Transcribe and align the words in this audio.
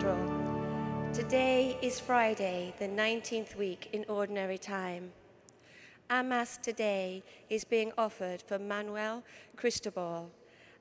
Cathedral. 0.00 1.12
Today 1.12 1.76
is 1.82 2.00
Friday, 2.00 2.72
the 2.78 2.88
19th 2.88 3.54
week 3.54 3.90
in 3.92 4.06
Ordinary 4.08 4.56
Time. 4.56 5.12
Our 6.08 6.22
Mass 6.22 6.56
today 6.56 7.22
is 7.50 7.64
being 7.64 7.92
offered 7.98 8.40
for 8.40 8.58
Manuel 8.58 9.22
Cristobal, 9.56 10.30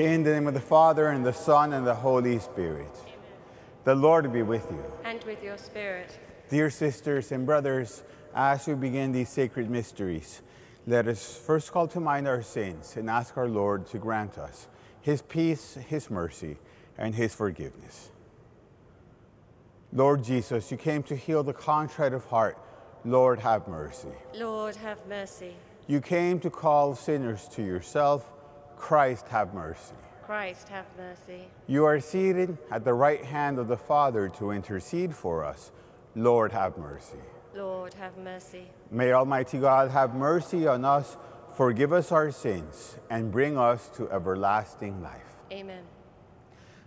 In 0.00 0.22
the 0.22 0.32
name 0.32 0.46
of 0.46 0.54
the 0.54 0.60
Father, 0.60 1.08
and 1.08 1.26
the 1.26 1.32
Son, 1.34 1.74
and 1.74 1.86
the 1.86 1.94
Holy 1.94 2.38
Spirit. 2.38 2.88
Amen. 3.02 3.18
The 3.84 3.94
Lord 3.94 4.32
be 4.32 4.40
with 4.40 4.66
you. 4.70 4.82
And 5.04 5.22
with 5.24 5.44
your 5.44 5.58
spirit. 5.58 6.18
Dear 6.48 6.70
sisters 6.70 7.32
and 7.32 7.44
brothers, 7.44 8.02
as 8.34 8.66
we 8.66 8.72
begin 8.72 9.12
these 9.12 9.28
sacred 9.28 9.68
mysteries, 9.68 10.40
let 10.86 11.06
us 11.06 11.36
first 11.36 11.70
call 11.70 11.86
to 11.88 12.00
mind 12.00 12.26
our 12.26 12.40
sins 12.40 12.96
and 12.96 13.10
ask 13.10 13.36
our 13.36 13.46
Lord 13.46 13.86
to 13.88 13.98
grant 13.98 14.38
us 14.38 14.68
his 15.02 15.20
peace, 15.20 15.74
his 15.74 16.08
mercy, 16.10 16.56
and 16.96 17.14
his 17.14 17.34
forgiveness. 17.34 18.08
Lord 19.92 20.24
Jesus, 20.24 20.70
you 20.70 20.78
came 20.78 21.02
to 21.02 21.14
heal 21.14 21.42
the 21.42 21.52
contrite 21.52 22.14
of 22.14 22.24
heart. 22.24 22.56
Lord, 23.04 23.38
have 23.40 23.68
mercy. 23.68 24.14
Lord, 24.34 24.76
have 24.76 25.06
mercy. 25.06 25.52
You 25.88 26.00
came 26.00 26.40
to 26.40 26.48
call 26.48 26.94
sinners 26.94 27.48
to 27.48 27.62
yourself. 27.62 28.32
Christ, 28.80 29.28
have 29.28 29.52
mercy. 29.52 29.94
Christ, 30.24 30.68
have 30.70 30.86
mercy. 30.96 31.48
You 31.66 31.84
are 31.84 32.00
seated 32.00 32.56
at 32.70 32.82
the 32.82 32.94
right 32.94 33.22
hand 33.22 33.58
of 33.58 33.68
the 33.68 33.76
Father 33.76 34.28
to 34.30 34.52
intercede 34.52 35.14
for 35.14 35.44
us. 35.44 35.70
Lord, 36.16 36.50
have 36.52 36.78
mercy. 36.78 37.18
Lord, 37.54 37.94
have 37.94 38.16
mercy. 38.16 38.70
May 38.90 39.12
Almighty 39.12 39.58
God 39.58 39.90
have 39.90 40.14
mercy 40.14 40.66
on 40.66 40.84
us, 40.84 41.18
forgive 41.54 41.92
us 41.92 42.10
our 42.10 42.30
sins, 42.30 42.96
and 43.10 43.30
bring 43.30 43.58
us 43.58 43.90
to 43.96 44.10
everlasting 44.10 45.02
life. 45.02 45.36
Amen. 45.52 45.84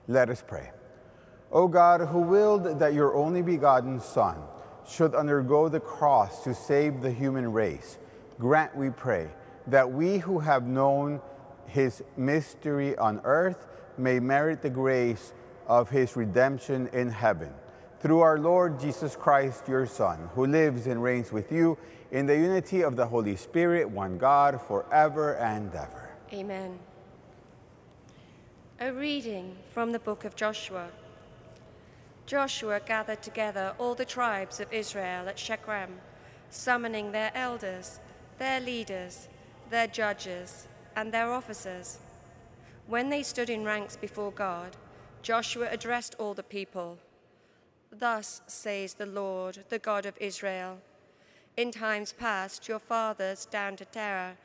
Let 0.07 0.29
us 0.29 0.43
pray. 0.45 0.71
O 1.51 1.67
God, 1.67 2.01
who 2.01 2.21
willed 2.21 2.79
that 2.79 2.93
your 2.93 3.15
only 3.15 3.43
begotten 3.43 3.99
Son 4.01 4.41
should 4.85 5.13
undergo 5.13 5.69
the 5.69 5.79
cross 5.79 6.43
to 6.43 6.55
save 6.55 7.01
the 7.01 7.11
human 7.11 7.53
race, 7.53 7.99
grant, 8.39 8.75
we 8.75 8.89
pray, 8.89 9.29
that 9.67 9.89
we 9.89 10.17
who 10.17 10.39
have 10.39 10.65
known 10.65 11.21
his 11.67 12.03
mystery 12.17 12.97
on 12.97 13.21
earth 13.23 13.67
may 13.97 14.19
merit 14.19 14.61
the 14.61 14.69
grace 14.69 15.33
of 15.67 15.89
his 15.89 16.15
redemption 16.15 16.87
in 16.93 17.09
heaven. 17.09 17.53
Through 17.99 18.19
our 18.19 18.37
Lord 18.37 18.79
Jesus 18.79 19.15
Christ, 19.15 19.67
your 19.67 19.85
Son, 19.85 20.29
who 20.35 20.45
lives 20.45 20.87
and 20.87 21.01
reigns 21.01 21.31
with 21.31 21.51
you 21.51 21.77
in 22.11 22.25
the 22.25 22.35
unity 22.35 22.83
of 22.83 22.95
the 22.95 23.05
Holy 23.05 23.35
Spirit, 23.35 23.89
one 23.89 24.17
God, 24.17 24.61
forever 24.61 25.35
and 25.37 25.73
ever. 25.73 26.09
Amen. 26.33 26.77
A 28.79 28.91
reading 28.91 29.55
from 29.73 29.91
the 29.91 29.99
book 29.99 30.25
of 30.25 30.35
Joshua. 30.35 30.89
Joshua 32.25 32.81
gathered 32.85 33.21
together 33.21 33.73
all 33.77 33.95
the 33.95 34.05
tribes 34.05 34.59
of 34.59 34.71
Israel 34.73 35.27
at 35.27 35.39
Shechem, 35.39 35.99
summoning 36.49 37.11
their 37.11 37.31
elders, 37.35 37.99
their 38.37 38.59
leaders, 38.59 39.27
their 39.69 39.87
judges, 39.87 40.67
and 40.95 41.11
their 41.11 41.31
officers. 41.31 41.99
When 42.87 43.09
they 43.09 43.23
stood 43.23 43.49
in 43.49 43.63
ranks 43.63 43.95
before 43.95 44.31
God, 44.31 44.75
Joshua 45.21 45.69
addressed 45.71 46.15
all 46.19 46.33
the 46.33 46.43
people. 46.43 46.97
Thus 47.91 48.41
says 48.47 48.95
the 48.95 49.05
Lord, 49.05 49.65
the 49.69 49.79
God 49.79 50.05
of 50.05 50.17
Israel 50.19 50.79
In 51.55 51.71
times 51.71 52.11
past, 52.13 52.67
your 52.67 52.79
fathers 52.79 53.45
down 53.45 53.75
to 53.77 53.85
Terah, 53.85 54.37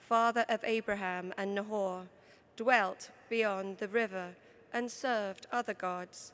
father 0.00 0.44
of 0.48 0.64
Abraham 0.64 1.32
and 1.38 1.54
Nahor, 1.54 2.08
dwelt 2.56 3.10
beyond 3.28 3.78
the 3.78 3.88
river 3.88 4.34
and 4.72 4.90
served 4.90 5.46
other 5.52 5.74
gods. 5.74 6.32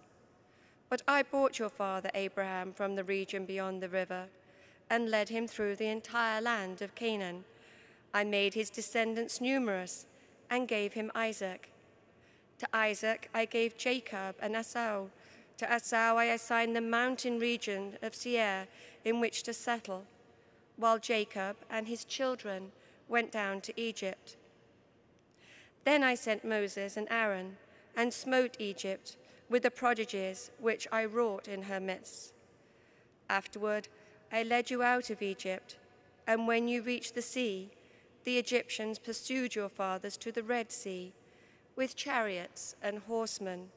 But 0.89 1.03
I 1.07 1.23
brought 1.23 1.59
your 1.59 1.69
father 1.69 2.11
Abraham 2.15 2.73
from 2.73 2.97
the 2.97 3.05
region 3.05 3.45
beyond 3.47 3.83
the 3.83 3.89
river 3.89 4.27
and 4.91 5.11
led 5.11 5.29
him 5.31 5.47
through 5.47 5.77
the 5.77 5.89
entire 5.89 6.41
land 6.41 6.83
of 6.83 6.95
Canaan. 6.95 7.45
I 8.15 8.25
made 8.25 8.55
his 8.55 8.71
descendants 8.71 9.41
numerous 9.41 10.07
and 10.51 10.69
gave 10.69 10.93
him 10.93 11.11
Isaac. 11.15 11.71
To 12.59 12.69
Isaac 12.73 13.31
I 13.33 13.45
gave 13.45 13.77
Jacob 13.77 14.37
and 14.41 14.55
Esau. 14.55 15.07
To 15.59 15.77
Esau 15.77 16.17
I 16.17 16.25
assigned 16.27 16.77
the 16.77 16.81
mountain 16.81 17.39
region 17.39 17.99
of 18.03 18.15
Seir 18.15 18.69
in 19.05 19.21
which 19.21 19.43
to 19.45 19.53
settle, 19.53 20.05
while 20.77 20.99
Jacob 20.99 21.57
and 21.71 21.89
his 21.89 22.05
children 22.05 22.73
went 23.09 23.33
down 23.33 23.61
to 23.63 23.81
Egypt. 23.81 24.37
Then 25.85 26.05
I 26.05 26.15
sent 26.15 26.45
Moses 26.45 26.97
and 26.97 27.09
Aaron 27.11 27.57
and 27.97 28.13
smote 28.13 28.57
Egypt 28.59 29.17
with 29.49 29.63
the 29.63 29.71
prodigies 29.71 30.51
which 30.59 30.87
I 30.93 31.05
wrought 31.05 31.49
in 31.49 31.63
her 31.63 31.81
midst. 31.81 32.33
Afterward, 33.29 33.89
I 34.31 34.43
led 34.43 34.71
you 34.71 34.83
out 34.83 35.11
of 35.11 35.23
Egypt, 35.23 35.77
and 36.27 36.47
when 36.47 36.69
you 36.69 36.83
reached 36.83 37.15
the 37.15 37.23
sea, 37.23 37.71
the 38.25 38.39
Egyptians 38.39 38.99
pursued 38.99 39.55
your 39.55 39.69
fathers 39.69 40.17
to 40.19 40.33
the 40.33 40.43
Red 40.43 40.71
Sea 40.71 41.13
with 41.77 41.97
chariots 41.97 42.77
and 42.83 43.01
horsemen. 43.01 43.69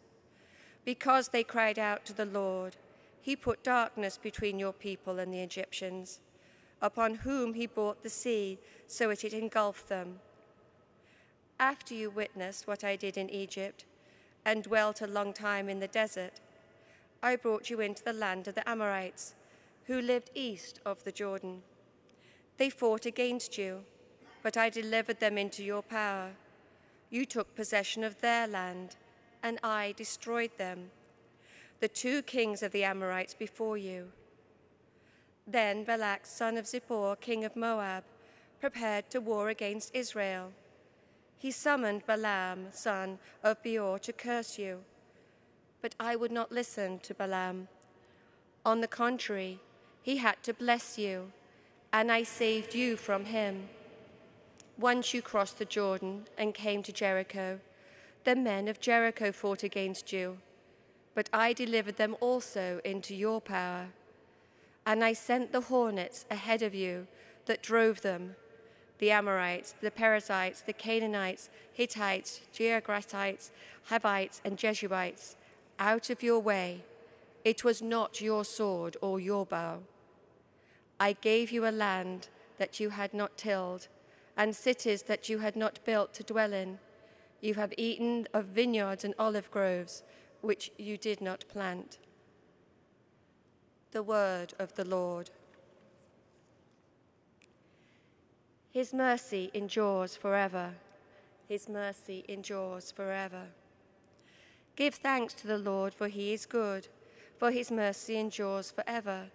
Because 0.83 1.29
they 1.29 1.44
cried 1.44 1.79
out 1.79 2.06
to 2.06 2.13
the 2.13 2.25
Lord, 2.25 2.75
he 3.22 3.35
put 3.35 3.63
darkness 3.63 4.19
between 4.22 4.59
your 4.59 4.74
people 4.74 5.18
and 5.18 5.33
the 5.33 5.39
Egyptians, 5.39 6.19
upon 6.81 7.15
whom 7.15 7.56
he 7.56 7.65
brought 7.65 8.03
the 8.03 8.09
sea 8.09 8.59
so 8.86 9.09
that 9.09 9.24
it 9.24 9.33
engulfed 9.33 9.89
them. 9.89 10.19
After 11.59 11.95
you 11.95 12.09
witnessed 12.09 12.68
what 12.68 12.83
I 12.83 12.95
did 12.95 13.18
in 13.18 13.30
Egypt 13.30 13.86
and 14.45 14.63
dwelt 14.63 15.01
a 15.01 15.07
long 15.07 15.33
time 15.33 15.69
in 15.69 15.80
the 15.80 15.88
desert, 15.88 16.33
I 17.24 17.36
brought 17.36 17.69
you 17.69 17.80
into 17.80 18.03
the 18.03 18.13
land 18.13 18.48
of 18.48 18.53
the 18.53 18.69
Amorites, 18.69 19.33
who 19.86 20.01
lived 20.01 20.30
east 20.36 20.80
of 20.86 21.03
the 21.03 21.12
Jordan. 21.12 21.63
They 22.57 22.69
fought 22.69 23.06
against 23.06 23.57
you, 23.57 23.86
but 24.45 24.57
I 24.57 24.69
delivered 24.69 25.19
them 25.19 25.39
into 25.39 25.63
your 25.63 25.81
power. 25.81 26.30
You 27.09 27.25
took 27.25 27.56
possession 27.56 28.03
of 28.03 28.21
their 28.21 28.45
land, 28.45 28.95
and 29.42 29.57
I 29.63 29.95
destroyed 29.97 30.51
them, 30.59 30.92
the 31.80 31.88
two 31.88 32.21
kings 32.21 32.62
of 32.62 32.71
the 32.71 32.83
Amorites 32.83 33.33
before 33.33 33.75
you. 33.75 34.12
Then 35.47 35.83
Balak, 35.83 36.27
son 36.27 36.57
of 36.57 36.65
Zippor, 36.65 37.19
king 37.19 37.44
of 37.44 37.56
Moab, 37.56 38.03
prepared 38.62 39.09
to 39.09 39.19
war 39.19 39.50
against 39.50 39.95
Israel. 39.95 40.51
He 41.39 41.50
summoned 41.50 42.06
Balaam, 42.06 42.68
son 42.71 43.18
of 43.41 43.63
Beor, 43.63 43.98
to 43.98 44.13
curse 44.13 44.59
you. 44.59 44.81
But 45.81 45.95
I 46.00 46.15
would 46.15 46.31
not 46.31 46.51
listen 46.51 47.00
to 47.00 47.15
Balaam. 47.15 47.68
On 48.63 48.81
the 48.81 48.88
contrary, 48.88 49.59
he 50.03 50.18
had 50.18 50.44
to 50.44 50.53
bless 50.53 51.00
you, 51.00 51.31
and 51.91 52.12
I 52.12 52.21
saved 52.21 52.75
you 52.75 52.95
from 52.95 53.25
him. 53.25 53.69
Once 54.77 55.13
you 55.13 55.22
crossed 55.22 55.57
the 55.57 55.66
Jordan 55.66 56.25
and 56.38 56.54
came 56.54 56.83
to 56.83 56.92
Jericho, 56.92 57.60
the 58.25 58.36
men 58.36 58.68
of 58.68 58.81
Jericho 58.81 59.31
fought 59.31 59.63
against 59.63 60.12
you, 60.12 60.38
but 61.13 61.30
I 61.31 61.54
delivered 61.54 61.95
them 61.95 62.18
also 62.19 62.81
into 62.83 63.16
your 63.16 63.39
power. 63.39 63.88
And 64.86 65.04
I 65.04 65.13
sent 65.13 65.51
the 65.51 65.62
hornets 65.62 66.25
ahead 66.30 66.62
of 66.62 66.75
you 66.75 67.07
that 67.45 67.63
drove 67.63 68.01
them 68.01 68.36
the 68.98 69.12
Amorites, 69.12 69.75
the 69.81 69.92
Perizzites, 69.92 70.62
the 70.62 70.74
Canaanites, 70.74 71.50
Hittites, 71.74 72.42
Girgashites, 72.54 73.51
Hivites, 73.86 74.42
and 74.45 74.57
Jebusites 74.57 75.36
out 75.80 76.10
of 76.10 76.24
your 76.24 76.39
way. 76.39 76.83
It 77.44 77.63
was 77.63 77.81
not 77.81 78.22
your 78.22 78.45
sword 78.45 78.95
or 79.01 79.19
your 79.19 79.45
bow. 79.45 79.80
I 81.00 81.13
gave 81.13 81.51
you 81.51 81.68
a 81.68 81.72
land 81.72 82.30
that 82.57 82.80
you 82.80 82.92
had 82.92 83.13
not 83.13 83.38
tilled, 83.38 83.88
and 84.38 84.56
cities 84.56 85.04
that 85.04 85.30
you 85.30 85.40
had 85.40 85.56
not 85.56 85.84
built 85.86 86.14
to 86.14 86.24
dwell 86.24 86.54
in. 86.54 86.80
You 87.42 87.56
have 87.56 87.74
eaten 87.78 88.28
of 88.34 88.46
vineyards 88.46 89.04
and 89.04 89.14
olive 89.18 89.50
groves, 89.52 90.04
which 90.42 90.72
you 90.78 90.98
did 90.98 91.22
not 91.22 91.46
plant. 91.48 91.98
The 93.92 94.04
word 94.04 94.54
of 94.60 94.76
the 94.76 94.86
Lord. 94.86 95.30
His 98.72 98.94
mercy 98.94 99.52
endures 99.54 100.18
forever. 100.18 100.74
His 101.48 101.70
mercy 101.70 102.26
endures 102.28 102.92
forever. 102.92 103.44
Give 104.76 104.94
thanks 104.94 105.34
to 105.36 105.48
the 105.48 105.58
Lord, 105.58 105.94
for 105.94 106.10
he 106.10 106.34
is 106.34 106.46
good, 106.46 106.90
for 107.38 107.52
his 107.52 107.72
mercy 107.72 108.18
endures 108.18 108.72
forever. 108.72 109.28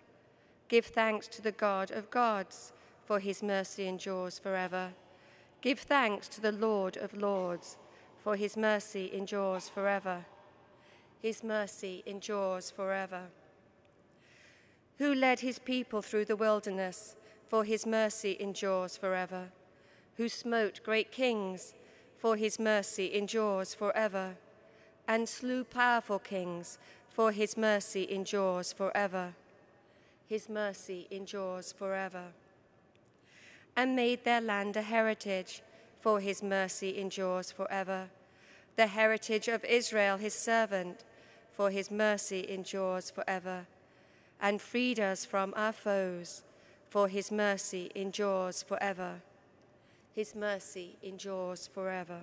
Give 0.69 0.85
thanks 0.85 1.26
to 1.29 1.43
the 1.43 1.52
God 1.52 1.91
of 1.91 2.11
gods, 2.11 2.73
for 3.10 3.18
his 3.18 3.42
mercy 3.42 3.88
endures 3.88 4.38
forever. 4.38 4.92
Give 5.62 5.80
thanks 5.80 6.28
to 6.28 6.40
the 6.40 6.52
Lord 6.52 6.96
of 6.96 7.12
lords, 7.12 7.76
for 8.22 8.36
his 8.36 8.56
mercy 8.56 9.10
endures 9.12 9.68
forever. 9.68 10.26
His 11.20 11.42
mercy 11.42 12.04
endures 12.06 12.70
forever. 12.70 13.22
Who 14.98 15.12
led 15.12 15.40
his 15.40 15.58
people 15.58 16.02
through 16.02 16.26
the 16.26 16.36
wilderness? 16.36 17.16
for 17.48 17.64
his 17.64 17.84
mercy 17.84 18.36
endures 18.38 18.96
forever. 18.96 19.48
Who 20.16 20.28
smote 20.28 20.80
great 20.84 21.10
kings, 21.10 21.74
for 22.16 22.36
his 22.36 22.60
mercy 22.60 23.12
endures 23.12 23.74
forever. 23.74 24.36
And 25.08 25.28
slew 25.28 25.64
powerful 25.64 26.20
kings, 26.20 26.78
for 27.08 27.32
his 27.32 27.56
mercy 27.56 28.06
endures 28.08 28.72
forever. 28.72 29.34
His 30.28 30.48
mercy 30.48 31.08
endures 31.10 31.72
forever. 31.72 32.26
And 33.80 33.96
made 33.96 34.24
their 34.24 34.42
land 34.42 34.76
a 34.76 34.82
heritage, 34.82 35.62
for 36.00 36.20
his 36.20 36.42
mercy 36.42 36.98
endures 36.98 37.50
forever. 37.50 38.10
The 38.76 38.88
heritage 38.88 39.48
of 39.48 39.64
Israel, 39.64 40.18
his 40.18 40.34
servant, 40.34 41.02
for 41.50 41.70
his 41.70 41.90
mercy 41.90 42.44
endures 42.46 43.10
forever. 43.10 43.66
And 44.38 44.60
freed 44.60 45.00
us 45.00 45.24
from 45.24 45.54
our 45.56 45.72
foes 45.72 46.42
for 46.90 47.06
his 47.06 47.30
mercy 47.30 47.90
endures 47.94 48.62
forever. 48.64 49.22
His 50.12 50.34
mercy 50.34 50.96
endures 51.02 51.68
forever. 51.68 52.22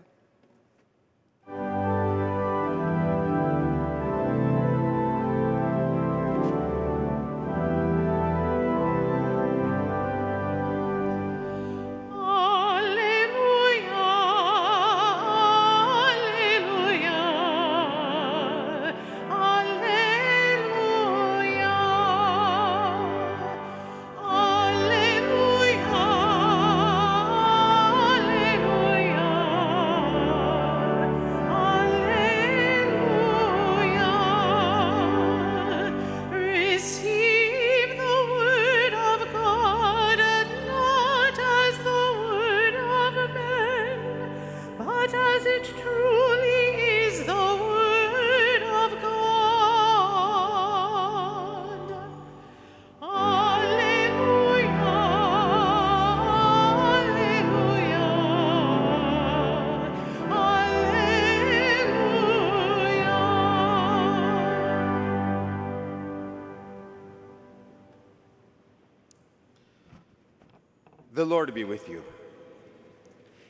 Lord 71.27 71.53
be 71.53 71.65
with 71.65 71.89
you. 71.89 72.03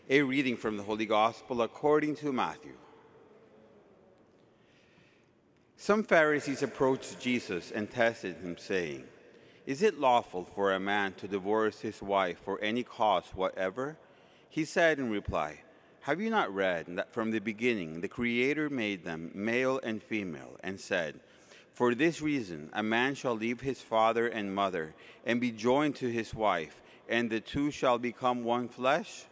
A 0.10 0.24
reading 0.24 0.58
from 0.58 0.78
the 0.78 0.84
Holy 0.84 1.06
Gospel 1.06 1.62
according 1.62 2.16
to 2.16 2.34
Matthew. 2.34 2.74
Some 5.76 6.04
Pharisees 6.04 6.64
approached 6.64 7.20
Jesus 7.20 7.70
and 7.70 7.90
tested 7.90 8.38
him, 8.38 8.58
saying, 8.58 9.04
Is 9.68 9.84
it 9.84 10.00
lawful 10.00 10.44
for 10.44 10.74
a 10.74 10.80
man 10.80 11.14
to 11.18 11.28
divorce 11.28 11.82
his 11.82 12.02
wife 12.02 12.40
for 12.44 12.60
any 12.62 12.82
cause 12.82 13.26
whatever? 13.36 13.96
He 14.50 14.66
said 14.66 14.98
in 14.98 15.12
reply, 15.12 15.60
Have 16.02 16.20
you 16.20 16.32
not 16.32 16.54
read 16.54 16.88
that 16.96 17.14
from 17.14 17.30
the 17.30 17.40
beginning 17.40 18.02
the 18.02 18.08
Creator 18.08 18.72
made 18.72 19.04
them 19.04 19.30
male 19.36 19.80
and 19.84 20.02
female, 20.02 20.58
and 20.64 20.80
said, 20.80 21.20
For 21.76 21.94
this 21.94 22.24
reason 22.24 22.72
a 22.74 22.82
man 22.82 23.14
shall 23.14 23.36
leave 23.36 23.62
his 23.62 23.82
father 23.82 24.28
and 24.28 24.56
mother 24.56 24.96
and 25.24 25.40
be 25.40 25.52
joined 25.52 25.96
to 25.98 26.08
his 26.08 26.34
wife? 26.34 26.82
And 27.10 27.30
the 27.30 27.40
two 27.40 27.72
shall 27.72 27.98
become 27.98 28.44
one 28.44 28.68
flesh? 28.68 29.26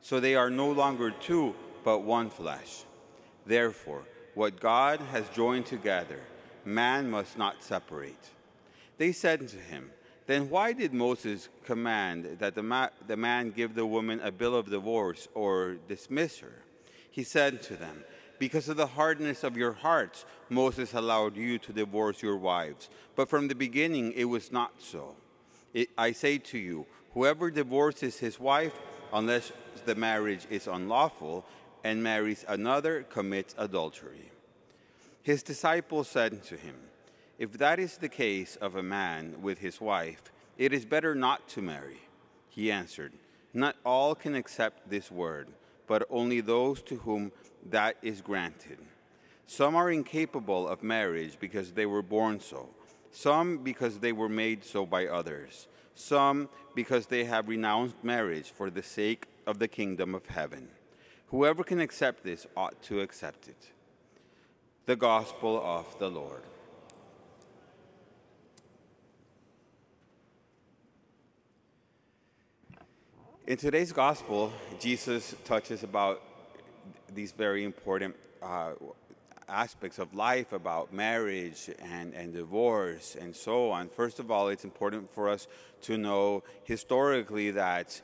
So 0.00 0.20
they 0.20 0.34
are 0.34 0.50
no 0.50 0.70
longer 0.70 1.10
two, 1.10 1.54
but 1.84 2.00
one 2.00 2.30
flesh. 2.30 2.84
Therefore, 3.46 4.02
what 4.34 4.60
God 4.60 5.00
has 5.12 5.28
joined 5.30 5.66
together, 5.66 6.20
man 6.64 7.10
must 7.10 7.36
not 7.36 7.62
separate. 7.62 8.30
They 8.98 9.12
said 9.12 9.48
to 9.48 9.56
him, 9.56 9.90
Then 10.26 10.50
why 10.50 10.72
did 10.72 10.92
Moses 10.92 11.48
command 11.64 12.36
that 12.38 12.54
the, 12.54 12.62
ma- 12.62 12.90
the 13.06 13.16
man 13.16 13.50
give 13.50 13.74
the 13.74 13.86
woman 13.86 14.20
a 14.22 14.30
bill 14.30 14.54
of 14.54 14.70
divorce 14.70 15.28
or 15.34 15.76
dismiss 15.88 16.38
her? 16.38 16.62
He 17.10 17.24
said 17.24 17.62
to 17.62 17.76
them, 17.76 18.04
Because 18.38 18.68
of 18.68 18.76
the 18.76 18.86
hardness 18.86 19.42
of 19.42 19.56
your 19.56 19.72
hearts, 19.72 20.24
Moses 20.48 20.94
allowed 20.94 21.36
you 21.36 21.58
to 21.58 21.72
divorce 21.72 22.22
your 22.22 22.36
wives. 22.36 22.88
But 23.16 23.28
from 23.28 23.48
the 23.48 23.54
beginning 23.54 24.12
it 24.12 24.24
was 24.24 24.52
not 24.52 24.72
so. 24.78 25.16
I 25.96 26.12
say 26.12 26.38
to 26.38 26.58
you, 26.58 26.86
whoever 27.14 27.50
divorces 27.50 28.18
his 28.18 28.40
wife, 28.40 28.74
unless 29.12 29.52
the 29.84 29.94
marriage 29.94 30.46
is 30.50 30.66
unlawful, 30.66 31.44
and 31.84 32.02
marries 32.02 32.44
another, 32.48 33.02
commits 33.02 33.54
adultery. 33.56 34.30
His 35.22 35.42
disciples 35.42 36.08
said 36.08 36.42
to 36.44 36.56
him, 36.56 36.76
If 37.38 37.52
that 37.54 37.78
is 37.78 37.96
the 37.96 38.08
case 38.08 38.56
of 38.56 38.76
a 38.76 38.82
man 38.82 39.36
with 39.42 39.58
his 39.58 39.80
wife, 39.80 40.22
it 40.58 40.72
is 40.72 40.84
better 40.84 41.14
not 41.14 41.48
to 41.50 41.62
marry. 41.62 42.00
He 42.48 42.70
answered, 42.70 43.12
Not 43.54 43.76
all 43.84 44.14
can 44.14 44.34
accept 44.34 44.90
this 44.90 45.10
word, 45.10 45.48
but 45.86 46.06
only 46.10 46.40
those 46.40 46.82
to 46.82 46.96
whom 46.96 47.32
that 47.68 47.96
is 48.02 48.20
granted. 48.20 48.78
Some 49.46 49.74
are 49.74 49.90
incapable 49.90 50.68
of 50.68 50.82
marriage 50.82 51.38
because 51.40 51.72
they 51.72 51.86
were 51.86 52.02
born 52.02 52.40
so 52.40 52.68
some 53.12 53.58
because 53.58 53.98
they 53.98 54.12
were 54.12 54.28
made 54.28 54.64
so 54.64 54.86
by 54.86 55.06
others, 55.06 55.68
some 55.94 56.48
because 56.74 57.06
they 57.06 57.24
have 57.24 57.48
renounced 57.48 57.96
marriage 58.02 58.50
for 58.50 58.70
the 58.70 58.82
sake 58.82 59.26
of 59.46 59.58
the 59.58 59.68
kingdom 59.68 60.14
of 60.14 60.26
heaven. 60.26 60.68
Whoever 61.28 61.62
can 61.62 61.80
accept 61.80 62.24
this 62.24 62.46
ought 62.56 62.82
to 62.84 63.00
accept 63.00 63.48
it. 63.48 63.70
The 64.86 64.96
Gospel 64.96 65.62
of 65.64 65.98
the 65.98 66.10
Lord. 66.10 66.42
In 73.46 73.56
today's 73.56 73.92
Gospel, 73.92 74.52
Jesus 74.78 75.34
touches 75.44 75.82
about 75.82 76.22
these 77.12 77.32
very 77.32 77.64
important 77.64 78.14
uh, 78.42 78.74
aspects 79.50 79.98
of 79.98 80.14
life 80.14 80.52
about 80.52 80.92
marriage 80.92 81.70
and, 81.80 82.14
and 82.14 82.32
divorce 82.32 83.16
and 83.20 83.34
so 83.34 83.70
on. 83.70 83.88
First 83.88 84.18
of 84.18 84.30
all, 84.30 84.48
it's 84.48 84.64
important 84.64 85.12
for 85.12 85.28
us 85.28 85.46
to 85.82 85.98
know 85.98 86.42
historically 86.64 87.50
that 87.52 88.00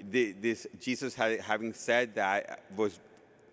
this 0.00 0.66
Jesus 0.80 1.14
having 1.14 1.72
said 1.72 2.14
that 2.16 2.60
was 2.76 3.00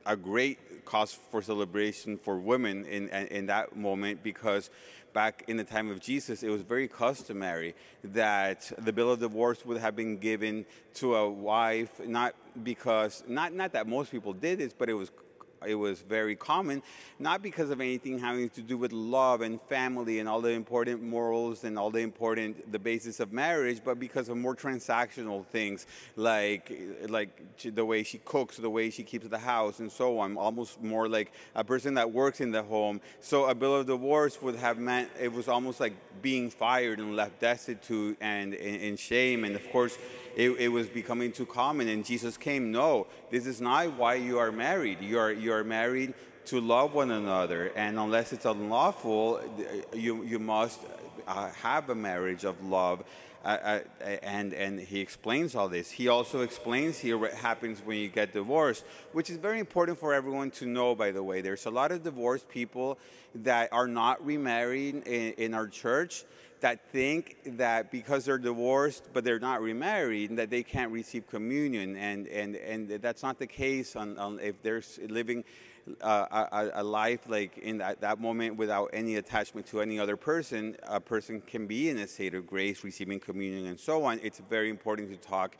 a 0.06 0.16
great 0.16 0.86
cause 0.86 1.18
for 1.32 1.42
celebration 1.42 2.18
for 2.18 2.38
women 2.38 2.86
in, 2.86 3.08
in 3.10 3.46
that 3.46 3.76
moment 3.76 4.22
because 4.22 4.70
back 5.14 5.44
in 5.48 5.58
the 5.58 5.64
time 5.64 5.90
of 5.90 6.00
Jesus, 6.00 6.44
it 6.44 6.50
was 6.50 6.62
very 6.62 6.88
customary 6.88 7.76
that 8.04 8.72
the 8.80 8.92
bill 8.92 9.12
of 9.12 9.20
divorce 9.20 9.66
would 9.66 9.78
have 9.78 9.96
been 9.96 10.18
given 10.18 10.66
to 10.96 11.16
a 11.16 11.30
wife, 11.30 12.02
not 12.06 12.36
because, 12.64 13.24
not, 13.28 13.54
not 13.54 13.74
that 13.74 13.88
most 13.88 14.12
people 14.12 14.34
did 14.34 14.60
this, 14.60 14.74
but 14.74 14.90
it 14.90 14.94
was 14.94 15.12
it 15.68 15.76
was 15.76 16.02
very 16.02 16.36
common, 16.36 16.82
not 17.20 17.42
because 17.42 17.70
of 17.70 17.82
anything 17.82 18.20
having 18.20 18.50
to 18.50 18.62
do 18.62 18.78
with 18.78 18.92
love 18.92 19.42
and 19.42 19.62
family 19.64 20.20
and 20.20 20.28
all 20.28 20.42
the 20.42 20.50
important 20.50 21.02
morals 21.02 21.64
and 21.64 21.78
all 21.78 21.90
the 21.90 22.00
important 22.00 22.72
the 22.72 22.80
basis 22.80 23.20
of 23.20 23.32
marriage, 23.32 23.82
but 23.84 24.00
because 24.00 24.30
of 24.30 24.38
more 24.38 24.56
transactional 24.56 25.46
things 25.46 25.86
like 26.16 26.72
like 27.10 27.30
the 27.64 27.86
way 27.86 28.04
she 28.04 28.20
cooks, 28.20 28.58
the 28.58 28.70
way 28.70 28.90
she 28.90 29.04
keeps 29.04 29.28
the 29.28 29.38
house, 29.38 29.80
and 29.80 29.92
so 29.92 30.20
on. 30.20 30.38
Almost 30.38 30.82
more 30.82 31.08
like 31.08 31.32
a 31.56 31.64
person 31.64 31.94
that 31.96 32.12
works 32.12 32.42
in 32.42 32.52
the 32.52 32.64
home. 32.64 33.02
So 33.22 33.46
a 33.46 33.56
bill 33.56 33.76
of 33.78 33.88
divorce 33.88 34.42
would 34.42 34.56
have 34.56 34.78
meant 34.78 35.10
it 35.20 35.32
was 35.32 35.48
almost 35.48 35.80
like 35.80 35.94
being 36.22 36.50
fired 36.50 37.00
and 37.00 37.16
left 37.16 37.40
destitute 37.40 38.18
and 38.22 38.54
in 38.54 38.96
shame, 38.98 39.44
and 39.44 39.56
of 39.56 39.70
course 39.72 39.98
it, 40.36 40.52
it, 40.52 40.68
was 40.68 40.88
becoming 40.88 41.32
too 41.32 41.46
common 41.46 41.88
and 41.88 42.04
Jesus 42.06 42.38
came. 42.38 42.72
No, 42.72 43.08
this 43.30 43.46
is 43.46 43.62
not 43.62 43.94
why 43.94 44.16
you 44.16 44.40
are 44.40 44.52
married. 44.52 45.02
You 45.02 45.20
are, 45.20 45.32
you 45.32 45.54
are 45.54 45.64
married 45.64 46.14
to 46.46 46.60
love 46.60 46.94
one 46.94 47.12
another. 47.12 47.72
And 47.76 47.98
unless 48.00 48.34
it's 48.34 48.46
unlawful, 48.46 49.42
you, 49.94 50.24
you 50.24 50.40
must 50.40 50.80
uh, 51.28 51.50
have 51.50 51.90
a 51.90 51.96
marriage 51.96 52.46
of 52.46 52.64
love. 52.64 53.04
Uh, 53.46 53.82
uh, 54.02 54.06
and, 54.22 54.54
and 54.54 54.80
he 54.80 55.02
explains 55.02 55.54
all 55.54 55.68
this. 55.68 55.92
He 55.92 56.08
also 56.08 56.42
explains 56.42 56.98
here 56.98 57.18
what 57.18 57.34
happens 57.34 57.82
when 57.84 57.98
you 57.98 58.08
get 58.08 58.32
divorced, 58.32 58.86
which 59.12 59.30
is 59.30 59.36
very 59.36 59.60
important 59.60 60.00
for 60.00 60.14
everyone 60.14 60.50
to 60.52 60.66
know, 60.66 60.96
by 60.96 61.12
the 61.12 61.22
way. 61.22 61.42
There's 61.42 61.66
a 61.66 61.70
lot 61.70 61.92
of 61.92 62.04
divorced 62.04 62.48
people 62.48 62.98
that 63.36 63.68
are 63.74 63.88
not 63.88 64.26
remarried 64.26 65.06
in, 65.06 65.34
in 65.34 65.54
our 65.54 65.68
church 65.68 66.24
that 66.64 66.80
think 66.92 67.38
that 67.58 67.92
because 67.92 68.24
they're 68.24 68.38
divorced 68.38 69.10
but 69.12 69.26
they're 69.26 69.38
not 69.38 69.62
remarried 69.62 70.36
that 70.38 70.50
they 70.50 70.64
can't 70.64 70.92
receive 70.92 71.28
communion. 71.28 71.98
And 71.98 72.26
and 72.28 72.56
and 72.56 72.90
that's 73.02 73.22
not 73.22 73.38
the 73.38 73.48
case 73.48 73.98
on, 73.98 74.18
on 74.18 74.40
if 74.40 74.62
they're 74.64 74.82
living 75.10 75.44
uh, 76.02 76.46
a, 76.52 76.82
a, 76.82 76.84
life 76.84 77.22
like 77.28 77.58
in 77.58 77.78
that, 77.80 78.00
that 78.02 78.20
moment 78.20 78.56
without 78.56 78.90
any 78.94 79.18
attachment 79.18 79.68
to 79.68 79.82
any 79.82 80.00
other 80.00 80.16
person 80.16 80.78
a 80.84 81.00
person 81.00 81.42
can 81.42 81.68
be 81.68 81.90
in 81.90 81.98
a 81.98 82.08
state 82.08 82.34
of 82.34 82.48
grace 82.48 82.86
receiving 82.86 83.20
communion 83.20 83.66
and 83.66 83.80
so 83.80 84.06
on 84.06 84.20
it's 84.24 84.40
very 84.50 84.70
important 84.70 85.10
to 85.10 85.18
talk 85.18 85.58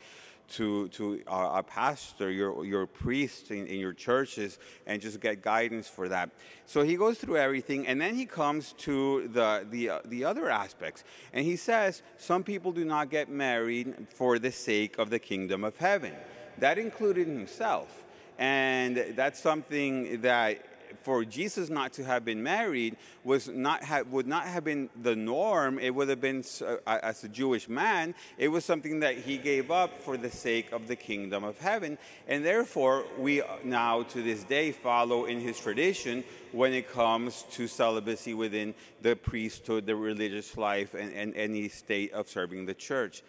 to 0.48 0.88
to 0.88 1.22
a 1.26 1.62
pastor, 1.62 2.30
your 2.30 2.64
your 2.64 2.86
priest 2.86 3.50
in, 3.50 3.66
in, 3.66 3.78
your 3.78 3.92
churches, 3.92 4.58
and 4.86 5.00
just 5.00 5.20
get 5.20 5.42
guidance 5.42 5.88
for 5.88 6.08
that. 6.08 6.30
So 6.66 6.82
he 6.82 6.96
goes 6.96 7.18
through 7.18 7.38
everything, 7.38 7.86
and 7.86 8.00
then 8.00 8.14
he 8.14 8.26
comes 8.26 8.72
to 8.78 9.28
the 9.28 9.66
the 9.68 9.90
uh, 9.90 9.98
the 10.04 10.24
other 10.24 10.50
aspects, 10.50 11.04
and 11.32 11.44
he 11.44 11.56
says 11.56 12.02
some 12.18 12.42
people 12.42 12.72
do 12.72 12.84
not 12.84 13.10
get 13.10 13.28
married 13.28 13.94
for 14.10 14.38
the 14.38 14.52
sake 14.52 14.98
of 14.98 15.10
the 15.10 15.18
kingdom 15.18 15.64
of 15.64 15.76
heaven. 15.76 16.12
That 16.58 16.78
included 16.78 17.26
himself, 17.26 18.03
and 18.38 19.14
that's 19.16 19.40
something 19.40 20.20
that 20.22 20.58
for 21.02 21.24
Jesus 21.24 21.68
not 21.68 21.92
to 21.94 22.04
have 22.04 22.24
been 22.24 22.42
married 22.42 22.96
was 23.24 23.48
not 23.48 23.82
have, 23.84 24.08
would 24.08 24.26
not 24.26 24.46
have 24.46 24.64
been 24.64 24.88
the 25.02 25.14
norm. 25.14 25.78
It 25.78 25.94
would 25.94 26.08
have 26.08 26.20
been 26.20 26.44
uh, 26.62 26.76
as 26.86 27.24
a 27.24 27.28
Jewish 27.28 27.68
man. 27.68 28.14
It 28.38 28.48
was 28.48 28.64
something 28.64 29.00
that 29.00 29.16
he 29.16 29.36
gave 29.36 29.70
up 29.70 29.98
for 30.02 30.16
the 30.16 30.30
sake 30.30 30.72
of 30.72 30.88
the 30.88 30.96
kingdom 30.96 31.44
of 31.44 31.58
heaven, 31.58 31.98
and 32.26 32.44
therefore 32.44 33.04
we 33.18 33.42
now 33.62 34.02
to 34.04 34.22
this 34.22 34.44
day 34.44 34.72
follow 34.72 35.26
in 35.26 35.40
his 35.40 35.58
tradition 35.58 36.24
when 36.52 36.72
it 36.72 36.90
comes 36.90 37.44
to 37.52 37.66
celibacy 37.66 38.34
within 38.34 38.74
the 39.02 39.16
priesthood, 39.16 39.86
the 39.86 39.96
religious 39.96 40.56
life, 40.56 40.94
and, 40.94 41.12
and 41.12 41.34
any 41.36 41.68
state 41.68 42.12
of 42.12 42.28
serving 42.28 42.66
the 42.66 42.74
church. 42.74 43.22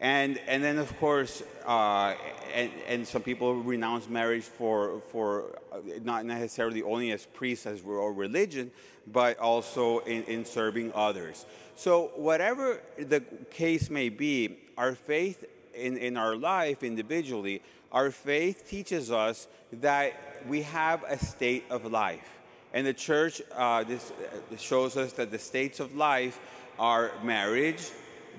And, 0.00 0.40
and 0.46 0.64
then, 0.64 0.78
of 0.78 0.98
course, 0.98 1.42
uh, 1.66 2.14
and, 2.54 2.70
and 2.88 3.06
some 3.06 3.22
people 3.22 3.54
renounce 3.56 4.08
marriage 4.08 4.44
for, 4.44 5.02
for 5.08 5.58
uh, 5.70 5.78
not 6.02 6.24
necessarily 6.24 6.82
only 6.82 7.12
as 7.12 7.26
priests 7.26 7.66
as 7.66 7.82
or 7.82 8.12
religion, 8.14 8.70
but 9.06 9.38
also 9.38 9.98
in, 10.00 10.22
in 10.24 10.46
serving 10.46 10.92
others. 10.94 11.44
So, 11.76 12.12
whatever 12.16 12.80
the 12.98 13.20
case 13.50 13.90
may 13.90 14.08
be, 14.08 14.58
our 14.78 14.94
faith 14.94 15.44
in, 15.74 15.98
in 15.98 16.16
our 16.16 16.34
life 16.34 16.82
individually, 16.82 17.62
our 17.92 18.10
faith 18.10 18.68
teaches 18.68 19.10
us 19.10 19.48
that 19.72 20.14
we 20.48 20.62
have 20.62 21.02
a 21.04 21.18
state 21.18 21.64
of 21.68 21.84
life. 21.84 22.38
And 22.72 22.86
the 22.86 22.94
church 22.94 23.42
uh, 23.52 23.84
this 23.84 24.12
shows 24.58 24.96
us 24.96 25.12
that 25.14 25.30
the 25.30 25.38
states 25.38 25.80
of 25.80 25.94
life 25.94 26.38
are 26.78 27.10
marriage, 27.22 27.90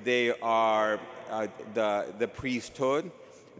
they 0.03 0.31
are 0.41 0.99
uh, 1.31 1.47
the, 1.73 2.05
the 2.19 2.27
priesthood. 2.27 3.09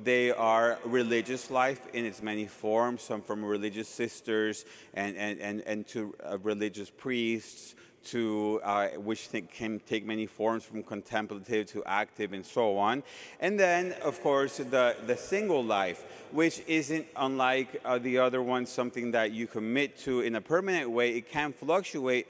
They 0.04 0.32
are 0.32 0.80
religious 0.86 1.52
life 1.52 1.82
in 1.94 2.06
its 2.06 2.22
many 2.22 2.46
forms, 2.46 3.02
some 3.02 3.22
from 3.22 3.44
religious 3.44 3.88
sisters 3.88 4.66
and, 4.94 5.16
and, 5.18 5.40
and, 5.40 5.62
and 5.62 5.88
to 5.88 6.16
uh, 6.24 6.38
religious 6.40 6.90
priests, 6.90 7.76
to 8.04 8.60
uh, 8.64 8.88
which 8.98 9.30
can 9.54 9.80
take 9.88 10.06
many 10.06 10.26
forms 10.26 10.64
from 10.64 10.82
contemplative 10.84 11.68
to 11.68 11.84
active 11.86 12.34
and 12.34 12.46
so 12.46 12.78
on. 12.78 13.04
And 13.40 13.60
then, 13.60 13.94
of 14.04 14.22
course, 14.24 14.58
the, 14.58 14.96
the 15.06 15.16
single 15.16 15.64
life, 15.64 16.04
which 16.32 16.62
isn't 16.68 17.06
unlike 17.16 17.80
uh, 17.86 18.00
the 18.00 18.18
other 18.18 18.42
one, 18.42 18.66
something 18.66 19.12
that 19.12 19.32
you 19.34 19.46
commit 19.46 20.00
to 20.00 20.22
in 20.22 20.36
a 20.36 20.42
permanent 20.42 20.90
way. 20.90 21.16
It 21.16 21.30
can 21.30 21.54
fluctuate, 21.54 22.28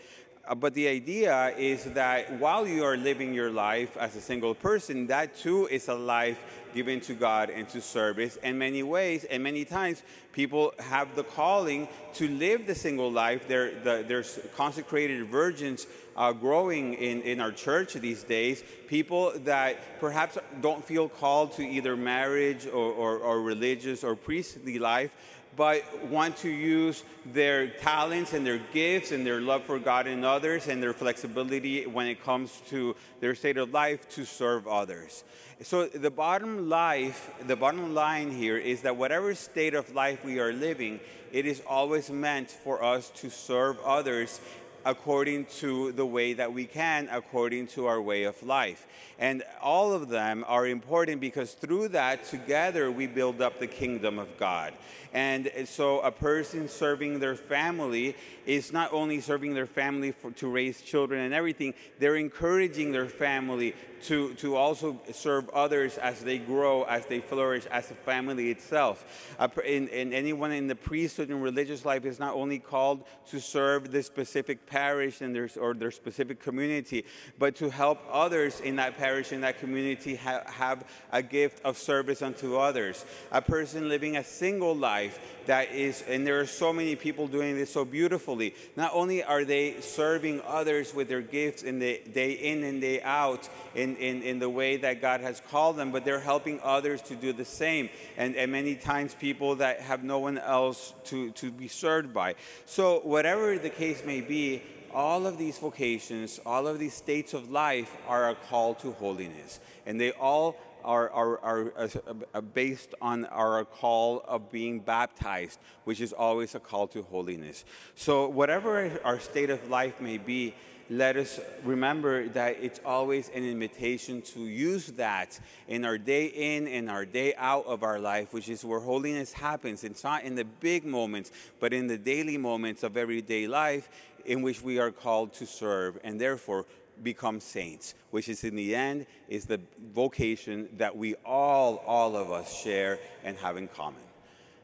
but 0.57 0.73
the 0.73 0.87
idea 0.87 1.53
is 1.57 1.85
that 1.85 2.39
while 2.39 2.67
you 2.67 2.83
are 2.83 2.97
living 2.97 3.33
your 3.33 3.51
life 3.51 3.95
as 3.97 4.15
a 4.15 4.21
single 4.21 4.55
person, 4.55 5.07
that 5.07 5.37
too 5.37 5.67
is 5.67 5.87
a 5.87 5.95
life 5.95 6.39
given 6.73 6.99
to 7.01 7.13
God 7.13 7.49
and 7.49 7.67
to 7.69 7.81
service. 7.81 8.37
In 8.37 8.57
many 8.57 8.81
ways, 8.83 9.23
and 9.25 9.43
many 9.43 9.65
times, 9.65 10.03
people 10.31 10.73
have 10.79 11.15
the 11.15 11.23
calling 11.23 11.87
to 12.15 12.27
live 12.27 12.65
the 12.65 12.75
single 12.75 13.11
life. 13.11 13.47
There, 13.47 13.71
the, 13.83 14.05
there's 14.07 14.39
consecrated 14.55 15.27
virgins 15.27 15.85
uh, 16.15 16.33
growing 16.33 16.93
in, 16.95 17.21
in 17.21 17.39
our 17.39 17.51
church 17.51 17.93
these 17.93 18.23
days. 18.23 18.63
People 18.87 19.33
that 19.43 19.99
perhaps 19.99 20.37
don't 20.61 20.83
feel 20.83 21.09
called 21.09 21.53
to 21.53 21.63
either 21.63 21.95
marriage 21.95 22.65
or, 22.65 22.91
or, 22.91 23.17
or 23.19 23.41
religious 23.41 24.03
or 24.03 24.15
priestly 24.15 24.79
life 24.79 25.11
but 25.55 25.83
want 26.07 26.37
to 26.37 26.49
use 26.49 27.03
their 27.25 27.67
talents 27.67 28.33
and 28.33 28.45
their 28.45 28.61
gifts 28.73 29.11
and 29.11 29.25
their 29.25 29.41
love 29.41 29.63
for 29.63 29.79
God 29.79 30.07
and 30.07 30.23
others 30.23 30.67
and 30.67 30.81
their 30.81 30.93
flexibility 30.93 31.85
when 31.85 32.07
it 32.07 32.23
comes 32.23 32.61
to 32.69 32.95
their 33.19 33.35
state 33.35 33.57
of 33.57 33.71
life 33.71 34.07
to 34.09 34.25
serve 34.25 34.67
others. 34.67 35.23
So 35.63 35.85
the 35.87 36.09
bottom 36.09 36.69
life, 36.69 37.29
the 37.45 37.55
bottom 37.55 37.93
line 37.93 38.31
here 38.31 38.57
is 38.57 38.81
that 38.81 38.97
whatever 38.97 39.35
state 39.35 39.75
of 39.75 39.93
life 39.93 40.25
we 40.25 40.39
are 40.39 40.53
living, 40.53 40.99
it 41.31 41.45
is 41.45 41.61
always 41.67 42.09
meant 42.09 42.49
for 42.49 42.83
us 42.83 43.09
to 43.17 43.29
serve 43.29 43.79
others 43.81 44.39
according 44.85 45.45
to 45.45 45.91
the 45.91 46.05
way 46.05 46.33
that 46.33 46.51
we 46.51 46.65
can, 46.65 47.07
according 47.11 47.67
to 47.67 47.85
our 47.85 48.01
way 48.01 48.23
of 48.23 48.41
life. 48.43 48.87
And 49.19 49.43
all 49.61 49.93
of 49.93 50.09
them 50.09 50.43
are 50.47 50.65
important 50.65 51.21
because 51.21 51.53
through 51.53 51.89
that, 51.89 52.25
together, 52.25 52.91
we 52.91 53.07
build 53.07 53.41
up 53.41 53.59
the 53.59 53.67
kingdom 53.67 54.17
of 54.17 54.37
God. 54.37 54.73
And 55.13 55.51
so 55.65 55.99
a 55.99 56.11
person 56.11 56.69
serving 56.69 57.19
their 57.19 57.35
family 57.35 58.15
is 58.45 58.71
not 58.71 58.93
only 58.93 59.19
serving 59.19 59.53
their 59.53 59.65
family 59.65 60.11
for, 60.11 60.31
to 60.31 60.47
raise 60.47 60.81
children 60.81 61.21
and 61.21 61.33
everything, 61.33 61.73
they're 61.99 62.15
encouraging 62.15 62.91
their 62.91 63.07
family 63.07 63.75
to, 64.03 64.33
to 64.35 64.55
also 64.55 64.99
serve 65.11 65.49
others 65.49 65.97
as 65.97 66.21
they 66.21 66.37
grow, 66.37 66.83
as 66.83 67.05
they 67.05 67.19
flourish, 67.19 67.65
as 67.67 67.91
a 67.91 67.93
family 67.93 68.49
itself. 68.49 69.35
and, 69.39 69.89
anyone 69.91 70.51
in 70.51 70.67
the 70.67 70.75
priesthood 70.75 71.29
and 71.29 71.43
religious 71.43 71.85
life 71.85 72.05
is 72.05 72.19
not 72.19 72.33
only 72.33 72.57
called 72.57 73.03
to 73.29 73.39
serve 73.39 73.91
the 73.91 74.01
specific 74.01 74.65
parish 74.65 75.21
and 75.21 75.35
their, 75.35 75.49
or 75.59 75.73
their 75.73 75.91
specific 75.91 76.39
community, 76.41 77.05
but 77.37 77.55
to 77.55 77.69
help 77.69 77.99
others 78.11 78.59
in 78.61 78.77
that 78.77 78.97
parish, 78.97 79.31
in 79.31 79.41
that 79.41 79.59
community, 79.59 80.15
ha- 80.15 80.43
have 80.47 80.83
a 81.11 81.21
gift 81.21 81.63
of 81.63 81.77
service 81.77 82.21
unto 82.21 82.57
others. 82.57 83.05
A 83.31 83.41
person 83.41 83.87
living 83.87 84.17
a 84.17 84.23
single 84.23 84.75
life 84.75 85.00
that 85.45 85.71
is, 85.71 86.03
and 86.07 86.25
there 86.25 86.39
are 86.39 86.45
so 86.45 86.71
many 86.71 86.95
people 86.95 87.27
doing 87.27 87.55
this 87.55 87.71
so 87.71 87.83
beautifully. 87.83 88.53
Not 88.75 88.91
only 88.93 89.23
are 89.23 89.43
they 89.43 89.81
serving 89.81 90.41
others 90.45 90.93
with 90.93 91.07
their 91.07 91.21
gifts 91.21 91.63
in 91.63 91.79
the 91.79 92.01
day 92.13 92.33
in 92.33 92.63
and 92.63 92.79
day 92.79 93.01
out 93.01 93.49
in, 93.73 93.95
in, 93.97 94.21
in 94.21 94.39
the 94.39 94.49
way 94.49 94.77
that 94.77 95.01
God 95.01 95.21
has 95.21 95.41
called 95.49 95.77
them, 95.77 95.91
but 95.91 96.05
they're 96.05 96.19
helping 96.19 96.59
others 96.61 97.01
to 97.03 97.15
do 97.15 97.33
the 97.33 97.45
same. 97.45 97.89
And, 98.17 98.35
and 98.35 98.51
many 98.51 98.75
times 98.75 99.15
people 99.15 99.55
that 99.55 99.79
have 99.81 100.03
no 100.03 100.19
one 100.19 100.37
else 100.37 100.93
to, 101.05 101.31
to 101.31 101.51
be 101.51 101.67
served 101.67 102.13
by. 102.13 102.35
So, 102.65 102.99
whatever 102.99 103.57
the 103.57 103.69
case 103.69 104.03
may 104.05 104.21
be, 104.21 104.61
all 104.93 105.25
of 105.25 105.37
these 105.37 105.57
vocations, 105.57 106.39
all 106.45 106.67
of 106.67 106.79
these 106.79 106.93
states 106.93 107.33
of 107.33 107.49
life 107.49 107.95
are 108.07 108.29
a 108.29 108.35
call 108.35 108.75
to 108.75 108.91
holiness. 108.91 109.59
And 109.85 109.99
they 109.99 110.11
all 110.11 110.57
are, 110.83 111.09
are, 111.09 111.39
are, 111.39 111.73
uh, 111.77 111.81
are, 111.81 111.89
uh, 112.07 112.13
uh, 112.33 112.41
based 112.41 112.93
on 113.01 113.25
our 113.25 113.63
call 113.65 114.23
of 114.27 114.51
being 114.51 114.79
baptized, 114.79 115.59
which 115.83 116.01
is 116.01 116.13
always 116.13 116.55
a 116.55 116.59
call 116.59 116.87
to 116.87 117.01
holiness. 117.03 117.65
So, 117.95 118.27
whatever 118.27 118.99
our 119.03 119.19
state 119.19 119.49
of 119.49 119.69
life 119.69 119.99
may 120.01 120.17
be, 120.17 120.53
let 120.89 121.15
us 121.15 121.39
remember 121.63 122.27
that 122.29 122.57
it's 122.61 122.81
always 122.85 123.29
an 123.29 123.45
invitation 123.45 124.21
to 124.23 124.45
use 124.45 124.87
that 124.97 125.39
in 125.69 125.85
our 125.85 125.97
day 125.97 126.25
in 126.25 126.67
and 126.67 126.89
our 126.89 127.05
day 127.05 127.33
out 127.35 127.65
of 127.65 127.81
our 127.81 127.97
life, 127.97 128.33
which 128.33 128.49
is 128.49 128.65
where 128.65 128.81
holiness 128.81 129.31
happens. 129.31 129.85
It's 129.85 130.03
not 130.03 130.23
in 130.23 130.35
the 130.35 130.43
big 130.43 130.83
moments, 130.83 131.31
but 131.61 131.71
in 131.71 131.87
the 131.87 131.97
daily 131.97 132.37
moments 132.37 132.83
of 132.83 132.97
everyday 132.97 133.47
life 133.47 133.89
in 134.25 134.41
which 134.41 134.61
we 134.61 134.79
are 134.79 134.91
called 134.91 135.33
to 135.33 135.45
serve 135.45 135.97
and 136.03 136.19
therefore 136.19 136.65
become 137.03 137.39
saints, 137.39 137.95
which 138.11 138.29
is 138.29 138.43
in 138.43 138.55
the 138.55 138.75
end 138.75 139.05
is 139.27 139.45
the 139.45 139.59
vocation 139.93 140.69
that 140.77 140.95
we 140.95 141.15
all, 141.25 141.77
all 141.85 142.15
of 142.15 142.31
us 142.31 142.53
share 142.61 142.99
and 143.23 143.37
have 143.37 143.57
in 143.57 143.67
common. 143.67 144.01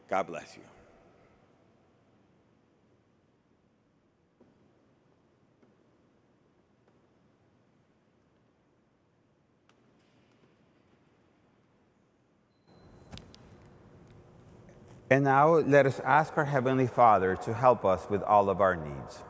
God 0.10 0.28
bless 0.28 0.56
you. 0.56 0.64
And 15.10 15.24
now 15.24 15.56
let 15.56 15.86
us 15.86 16.02
ask 16.02 16.38
our 16.38 16.44
Heavenly 16.44 16.88
Father 16.88 17.38
to 17.38 17.54
help 17.54 17.86
us 17.86 18.10
with 18.10 18.22
all 18.24 18.50
of 18.50 18.60
our 18.60 18.76
needs. 18.76 19.24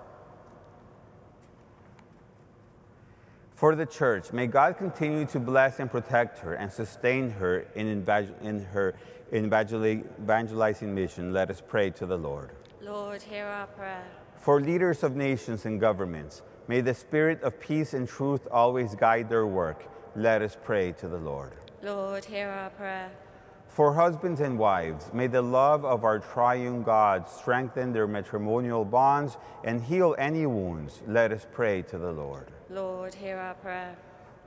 For 3.57 3.73
the 3.73 3.87
church, 3.87 4.31
may 4.31 4.45
God 4.45 4.77
continue 4.77 5.25
to 5.25 5.39
bless 5.39 5.79
and 5.79 5.89
protect 5.89 6.37
her 6.37 6.53
and 6.53 6.71
sustain 6.71 7.31
her 7.31 7.65
in, 7.73 8.05
in 8.43 8.59
her 8.65 8.93
evangelizing 9.33 10.93
mission. 10.93 11.33
Let 11.33 11.49
us 11.49 11.59
pray 11.67 11.89
to 11.89 12.05
the 12.05 12.19
Lord. 12.19 12.51
Lord, 12.83 13.19
hear 13.19 13.47
our 13.47 13.65
prayer. 13.65 14.03
For 14.35 14.61
leaders 14.61 15.01
of 15.01 15.15
nations 15.15 15.65
and 15.65 15.79
governments, 15.79 16.43
may 16.67 16.81
the 16.81 16.93
spirit 16.93 17.41
of 17.41 17.59
peace 17.59 17.95
and 17.95 18.07
truth 18.07 18.47
always 18.51 18.93
guide 18.93 19.27
their 19.27 19.47
work. 19.47 19.85
Let 20.15 20.43
us 20.43 20.55
pray 20.63 20.91
to 20.91 21.07
the 21.07 21.17
Lord. 21.17 21.53
Lord, 21.81 22.25
hear 22.25 22.49
our 22.49 22.69
prayer. 22.69 23.09
For 23.77 23.93
husbands 23.93 24.41
and 24.41 24.57
wives, 24.57 25.11
may 25.13 25.27
the 25.27 25.43
love 25.43 25.85
of 25.85 26.03
our 26.03 26.17
triune 26.17 26.81
God 26.81 27.29
strengthen 27.29 27.93
their 27.93 28.07
matrimonial 28.07 28.83
bonds 28.83 29.37
and 29.63 29.79
heal 29.79 30.15
any 30.17 30.47
wounds. 30.47 31.03
Let 31.05 31.31
us 31.31 31.45
pray 31.51 31.83
to 31.83 31.99
the 31.99 32.11
Lord. 32.11 32.47
Lord, 32.71 33.13
hear 33.13 33.37
our 33.37 33.53
prayer. 33.53 33.95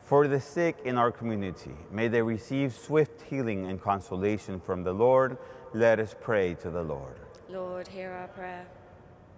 For 0.02 0.26
the 0.26 0.40
sick 0.40 0.78
in 0.84 0.98
our 0.98 1.12
community, 1.12 1.76
may 1.92 2.08
they 2.08 2.22
receive 2.22 2.74
swift 2.74 3.22
healing 3.22 3.66
and 3.66 3.80
consolation 3.80 4.58
from 4.58 4.82
the 4.82 4.92
Lord. 4.92 5.38
Let 5.74 6.00
us 6.00 6.12
pray 6.20 6.54
to 6.54 6.68
the 6.68 6.82
Lord. 6.82 7.14
Lord, 7.48 7.86
hear 7.86 8.10
our 8.10 8.26
prayer. 8.26 8.66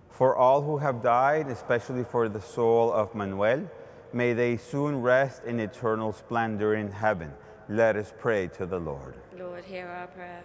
For 0.08 0.34
all 0.34 0.62
who 0.62 0.78
have 0.78 1.02
died, 1.02 1.49
especially 1.49 2.04
for 2.04 2.30
the 2.30 2.40
soul 2.40 2.90
of 2.90 3.14
Manuel, 3.14 3.68
may 4.14 4.32
they 4.32 4.56
soon 4.56 5.02
rest 5.02 5.44
in 5.44 5.61
eternal 5.61 6.14
splendor 6.14 6.76
in 6.76 6.90
heaven. 6.90 7.30
Let 7.68 7.96
us 7.96 8.12
pray 8.18 8.49
to 8.56 8.64
the 8.64 8.78
Lord. 8.78 9.16
Lord, 9.42 9.64
hear 9.64 9.87
our 9.88 10.06
prayer. 10.08 10.44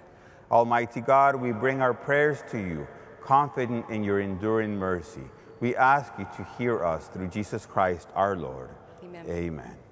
Almighty 0.49 1.01
God, 1.01 1.35
we 1.35 1.51
bring 1.51 1.81
our 1.81 1.93
prayers 1.93 2.43
to 2.51 2.57
you, 2.57 2.87
confident 3.21 3.89
in 3.89 4.03
your 4.03 4.21
enduring 4.21 4.75
mercy. 4.75 5.21
We 5.59 5.75
ask 5.75 6.11
you 6.17 6.25
to 6.37 6.47
hear 6.57 6.83
us 6.83 7.07
through 7.09 7.27
Jesus 7.27 7.65
Christ 7.65 8.07
our 8.15 8.35
Lord. 8.35 8.69
Amen. 9.03 9.25
Amen. 9.29 9.86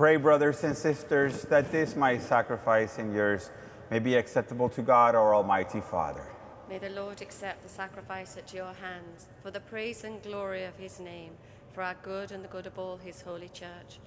Pray, 0.00 0.16
brothers 0.16 0.64
and 0.64 0.74
sisters, 0.74 1.42
that 1.50 1.70
this 1.70 1.94
my 1.94 2.16
sacrifice 2.16 2.96
and 2.96 3.14
yours 3.14 3.50
may 3.90 3.98
be 3.98 4.14
acceptable 4.14 4.70
to 4.70 4.80
God, 4.80 5.14
our 5.14 5.34
Almighty 5.34 5.82
Father. 5.82 6.24
May 6.70 6.78
the 6.78 6.88
Lord 6.88 7.20
accept 7.20 7.62
the 7.62 7.68
sacrifice 7.68 8.38
at 8.38 8.54
your 8.54 8.72
hands 8.72 9.26
for 9.42 9.50
the 9.50 9.60
praise 9.60 10.02
and 10.02 10.22
glory 10.22 10.64
of 10.64 10.74
his 10.76 11.00
name, 11.00 11.32
for 11.74 11.82
our 11.82 11.96
good 12.02 12.32
and 12.32 12.42
the 12.42 12.48
good 12.48 12.66
of 12.66 12.78
all 12.78 12.96
his 12.96 13.20
holy 13.20 13.50
church. 13.50 13.98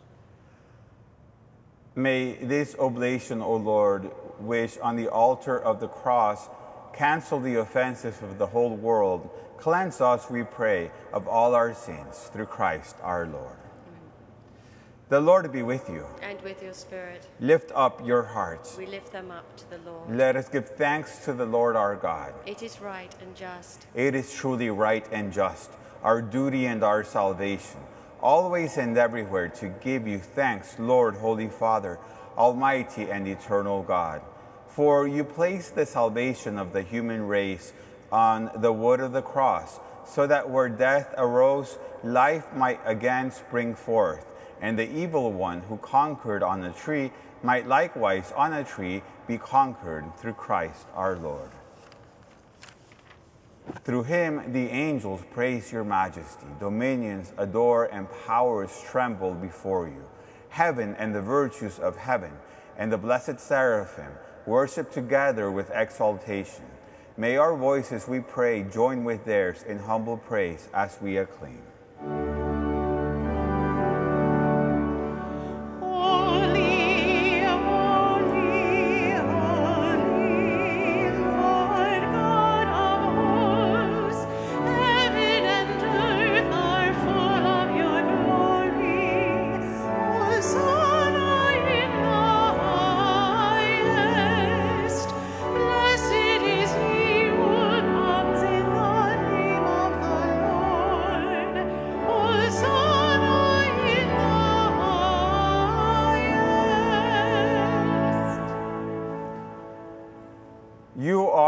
May 1.93 2.43
this 2.43 2.75
oblation, 2.79 3.39
O 3.39 3.55
Lord, 3.57 4.05
which 4.39 4.79
on 4.79 4.95
the 4.95 5.09
altar 5.09 5.61
of 5.61 5.79
the 5.79 5.89
cross 5.89 6.49
cancel 6.95 7.39
the 7.39 7.59
offenses 7.59 8.19
of 8.23 8.39
the 8.39 8.47
whole 8.47 8.75
world, 8.75 9.29
cleanse 9.59 10.01
us, 10.01 10.27
we 10.27 10.41
pray, 10.41 10.89
of 11.13 11.27
all 11.27 11.53
our 11.53 11.75
sins 11.75 12.31
through 12.33 12.47
Christ 12.47 12.95
our 13.03 13.27
Lord. 13.27 13.62
The 15.09 15.19
Lord 15.19 15.51
be 15.51 15.63
with 15.63 15.89
you. 15.89 16.05
And 16.21 16.41
with 16.41 16.63
your 16.63 16.73
spirit. 16.73 17.27
Lift 17.41 17.71
up 17.75 18.05
your 18.07 18.23
hearts. 18.23 18.77
We 18.77 18.85
lift 18.85 19.11
them 19.11 19.31
up 19.31 19.45
to 19.57 19.69
the 19.69 19.77
Lord. 19.79 20.15
Let 20.15 20.37
us 20.37 20.47
give 20.47 20.69
thanks 20.69 21.25
to 21.25 21.33
the 21.33 21.45
Lord 21.45 21.75
our 21.75 21.95
God. 21.97 22.33
It 22.45 22.63
is 22.63 22.79
right 22.79 23.13
and 23.21 23.35
just. 23.35 23.85
It 23.93 24.15
is 24.15 24.33
truly 24.33 24.69
right 24.69 25.05
and 25.11 25.33
just, 25.33 25.71
our 26.03 26.21
duty 26.21 26.65
and 26.65 26.83
our 26.83 27.03
salvation, 27.03 27.81
always 28.21 28.77
and 28.77 28.97
everywhere 28.97 29.49
to 29.49 29.67
give 29.67 30.07
you 30.07 30.19
thanks, 30.19 30.79
Lord, 30.79 31.15
Holy 31.15 31.49
Father, 31.49 31.99
Almighty 32.37 33.11
and 33.11 33.27
eternal 33.27 33.83
God. 33.83 34.21
For 34.67 35.05
you 35.05 35.25
placed 35.25 35.75
the 35.75 35.85
salvation 35.85 36.57
of 36.57 36.71
the 36.71 36.81
human 36.81 37.27
race 37.27 37.73
on 38.09 38.49
the 38.55 38.71
wood 38.71 39.01
of 39.01 39.11
the 39.11 39.21
cross, 39.21 39.81
so 40.07 40.25
that 40.27 40.49
where 40.49 40.69
death 40.69 41.13
arose, 41.17 41.77
life 42.03 42.53
might 42.55 42.79
again 42.85 43.31
spring 43.31 43.75
forth 43.75 44.25
and 44.63 44.79
the 44.79 44.89
evil 44.89 45.31
one 45.31 45.59
who 45.59 45.75
conquered 45.77 46.41
on 46.41 46.63
a 46.63 46.71
tree 46.71 47.11
might 47.43 47.67
likewise 47.67 48.31
on 48.35 48.53
a 48.53 48.63
tree 48.63 49.03
be 49.27 49.37
conquered 49.37 50.05
through 50.17 50.33
Christ 50.33 50.87
our 50.95 51.17
Lord. 51.17 51.51
Through 53.83 54.03
him, 54.03 54.53
the 54.53 54.69
angels 54.69 55.21
praise 55.33 55.69
your 55.69 55.83
majesty. 55.83 56.47
Dominions 56.61 57.33
adore 57.37 57.85
and 57.85 58.07
powers 58.25 58.81
tremble 58.89 59.33
before 59.33 59.87
you. 59.87 60.05
Heaven 60.47 60.95
and 60.97 61.13
the 61.13 61.21
virtues 61.21 61.77
of 61.77 61.97
heaven 61.97 62.31
and 62.77 62.89
the 62.89 62.97
blessed 62.97 63.41
seraphim 63.41 64.13
worship 64.45 64.91
together 64.91 65.51
with 65.51 65.71
exaltation. 65.73 66.65
May 67.17 67.35
our 67.35 67.55
voices, 67.55 68.07
we 68.07 68.21
pray, 68.21 68.63
join 68.63 69.03
with 69.03 69.25
theirs 69.25 69.63
in 69.63 69.79
humble 69.79 70.17
praise 70.17 70.69
as 70.73 70.97
we 71.01 71.17
acclaim. 71.17 71.61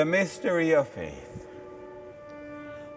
The 0.00 0.06
mystery 0.06 0.72
of 0.72 0.88
faith. 0.88 1.44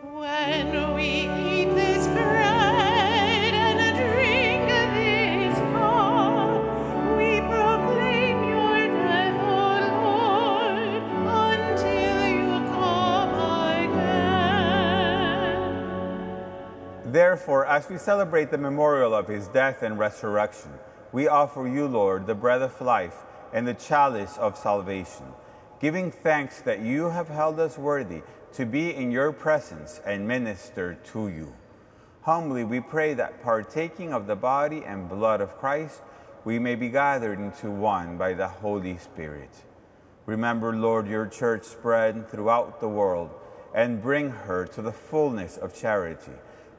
When 0.04 0.94
we 0.96 1.04
eat 1.04 1.66
this 1.76 2.08
bread 2.08 3.54
and 3.54 3.98
drink 3.98 4.70
this 4.96 5.58
cup, 5.74 6.64
we 7.18 7.42
proclaim 7.42 8.48
your 8.48 8.88
death, 8.88 9.36
O 9.36 9.52
Lord, 10.06 10.78
until 11.28 12.26
you 12.30 12.56
come 12.72 13.34
again. 17.04 17.12
Therefore, 17.12 17.66
as 17.66 17.90
we 17.90 17.98
celebrate 17.98 18.50
the 18.50 18.58
memorial 18.58 19.14
of 19.14 19.28
his 19.28 19.50
death 19.50 19.84
and 19.84 20.00
resurrection, 20.00 20.72
we 21.12 21.28
offer 21.28 21.68
you, 21.68 21.86
Lord, 21.86 22.28
the 22.28 22.36
bread 22.36 22.62
of 22.62 22.80
life 22.80 23.26
and 23.52 23.68
the 23.68 23.74
chalice 23.74 24.38
of 24.38 24.58
salvation, 24.58 25.26
giving 25.84 26.10
thanks 26.10 26.62
that 26.62 26.80
you 26.80 27.10
have 27.10 27.28
held 27.28 27.60
us 27.60 27.78
worthy 27.78 28.22
to 28.54 28.66
be 28.66 28.96
in 28.96 29.12
your 29.12 29.34
presence 29.34 30.00
and 30.06 30.26
minister 30.26 30.98
to 31.04 31.28
you. 31.28 31.54
Humbly 32.22 32.64
we 32.64 32.80
pray 32.80 33.14
that 33.14 33.44
partaking 33.44 34.14
of 34.14 34.26
the 34.26 34.36
body 34.38 34.82
and 34.86 35.10
blood 35.10 35.42
of 35.42 35.58
Christ, 35.58 36.02
we 36.46 36.58
may 36.58 36.76
be 36.76 36.88
gathered 36.88 37.38
into 37.38 37.70
one 37.70 38.18
by 38.18 38.34
the 38.34 38.48
Holy 38.48 38.98
Spirit. 38.98 39.50
Remember, 40.26 40.74
Lord, 40.74 41.06
your 41.06 41.28
church 41.28 41.66
spread 41.66 42.30
throughout 42.30 42.80
the 42.80 42.88
world 42.88 43.32
and 43.76 44.02
bring 44.02 44.30
her 44.30 44.66
to 44.68 44.82
the 44.82 44.94
fullness 44.94 45.58
of 45.58 45.76
charity, 45.76 46.32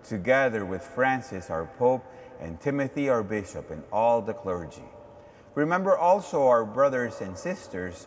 together 0.03 0.65
with 0.65 0.83
Francis, 0.83 1.51
our 1.51 1.67
Pope, 1.79 2.07
and 2.41 2.59
Timothy, 2.59 3.11
our 3.11 3.23
Bishop, 3.23 3.71
and 3.71 3.83
all 3.93 4.23
the 4.23 4.33
clergy. 4.33 4.89
Remember 5.55 5.95
also 5.95 6.47
our 6.47 6.65
brothers 6.65 7.21
and 7.21 7.37
sisters 7.37 8.07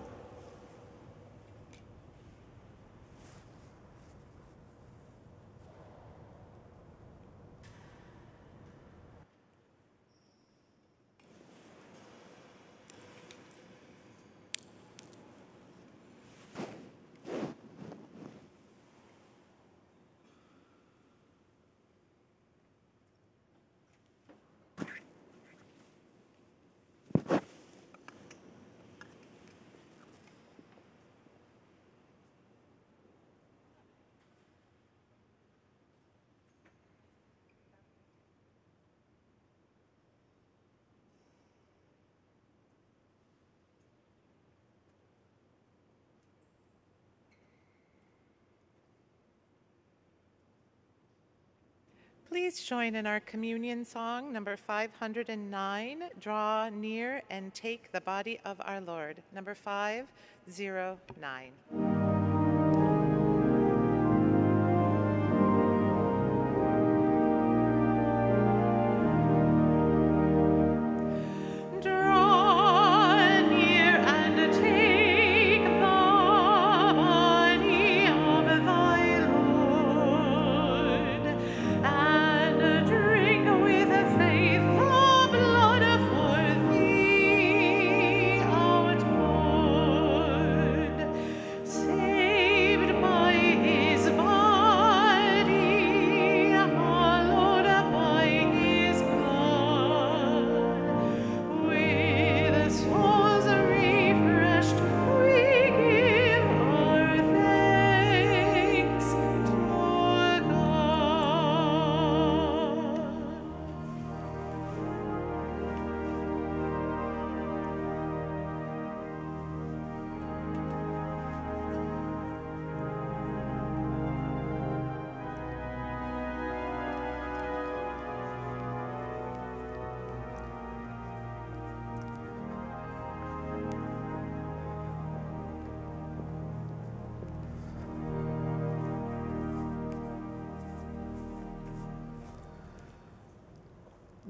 Please 52.31 52.63
join 52.63 52.95
in 52.95 53.05
our 53.05 53.19
communion 53.19 53.83
song, 53.83 54.31
number 54.31 54.55
509, 54.55 56.03
Draw 56.21 56.69
Near 56.69 57.21
and 57.29 57.53
Take 57.53 57.91
the 57.91 57.99
Body 57.99 58.39
of 58.45 58.55
Our 58.63 58.79
Lord, 58.79 59.21
number 59.33 59.53
509. 59.53 62.00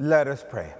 Let 0.02 0.28
us 0.28 0.44
pray. 0.50 0.74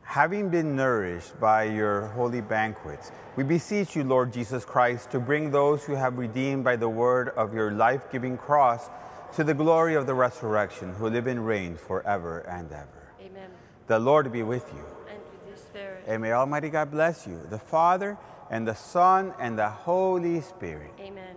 Having 0.00 0.48
been 0.48 0.74
nourished 0.74 1.38
by 1.38 1.64
your 1.64 2.06
holy 2.06 2.40
banquets, 2.40 3.12
we 3.36 3.44
beseech 3.44 3.94
you, 3.94 4.04
Lord 4.04 4.32
Jesus 4.32 4.64
Christ, 4.64 5.10
to 5.10 5.20
bring 5.20 5.50
those 5.50 5.84
who 5.84 5.94
have 5.94 6.16
redeemed 6.16 6.64
by 6.64 6.76
the 6.76 6.88
word 6.88 7.28
of 7.36 7.52
your 7.52 7.72
life 7.72 8.10
giving 8.10 8.38
cross 8.38 8.88
to 9.34 9.44
the 9.44 9.52
glory 9.52 9.96
of 9.96 10.06
the 10.06 10.14
resurrection, 10.14 10.94
who 10.94 11.10
live 11.10 11.26
and 11.26 11.46
reign 11.46 11.76
forever 11.76 12.38
and 12.48 12.72
ever. 12.72 13.12
Amen. 13.20 13.50
The 13.86 13.98
Lord 13.98 14.32
be 14.32 14.42
with 14.42 14.64
you. 14.72 14.84
And 15.10 15.18
with 15.18 15.46
your 15.46 15.58
spirit. 15.58 16.04
And 16.06 16.22
may 16.22 16.32
Almighty 16.32 16.70
God 16.70 16.90
bless 16.90 17.26
you, 17.26 17.38
the 17.50 17.58
Father, 17.58 18.16
and 18.50 18.66
the 18.66 18.74
Son, 18.74 19.34
and 19.38 19.58
the 19.58 19.68
Holy 19.68 20.40
Spirit. 20.40 20.92
Amen. 21.00 21.36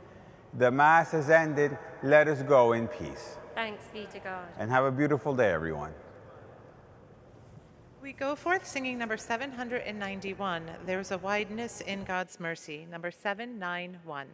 The 0.57 0.71
Mass 0.71 1.11
has 1.11 1.29
ended. 1.29 1.77
Let 2.01 2.29
us 2.29 2.41
go 2.43 2.71
in 2.71 2.87
peace. 2.87 3.35
Thanks 3.55 3.83
be 3.93 4.07
to 4.11 4.19
God. 4.19 4.45
And 4.57 4.69
have 4.71 4.85
a 4.85 4.91
beautiful 4.91 5.35
day, 5.35 5.51
everyone. 5.51 5.91
We 8.01 8.11
go 8.11 8.35
forth 8.35 8.67
singing 8.67 8.97
number 8.97 9.15
791, 9.15 10.63
There's 10.85 11.11
a 11.11 11.17
Wideness 11.17 11.81
in 11.81 12.03
God's 12.03 12.39
Mercy, 12.39 12.85
number 12.91 13.11
791. 13.11 14.27